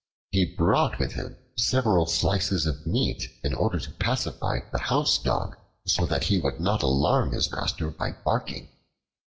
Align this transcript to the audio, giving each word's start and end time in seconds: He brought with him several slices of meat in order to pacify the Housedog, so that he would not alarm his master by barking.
He 0.31 0.45
brought 0.55 0.97
with 0.97 1.11
him 1.11 1.37
several 1.55 2.07
slices 2.07 2.65
of 2.65 2.87
meat 2.87 3.29
in 3.43 3.53
order 3.53 3.77
to 3.79 3.91
pacify 3.91 4.61
the 4.71 4.79
Housedog, 4.79 5.55
so 5.85 6.07
that 6.07 6.23
he 6.23 6.39
would 6.39 6.59
not 6.59 6.81
alarm 6.81 7.33
his 7.33 7.51
master 7.51 7.91
by 7.91 8.13
barking. 8.13 8.69